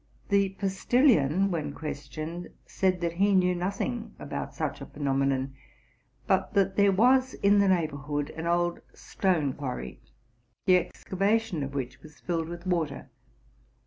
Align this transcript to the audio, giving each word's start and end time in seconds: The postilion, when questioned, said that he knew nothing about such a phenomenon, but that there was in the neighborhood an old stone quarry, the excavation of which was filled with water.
The 0.29 0.49
postilion, 0.57 1.51
when 1.51 1.73
questioned, 1.73 2.49
said 2.65 3.01
that 3.01 3.11
he 3.13 3.35
knew 3.35 3.53
nothing 3.53 4.15
about 4.17 4.55
such 4.55 4.81
a 4.81 4.87
phenomenon, 4.87 5.53
but 6.25 6.55
that 6.55 6.75
there 6.75 6.91
was 6.91 7.35
in 7.35 7.59
the 7.59 7.67
neighborhood 7.67 8.31
an 8.31 8.47
old 8.47 8.79
stone 8.95 9.53
quarry, 9.53 10.01
the 10.65 10.77
excavation 10.77 11.61
of 11.61 11.75
which 11.75 12.01
was 12.01 12.19
filled 12.19 12.49
with 12.49 12.65
water. 12.65 13.11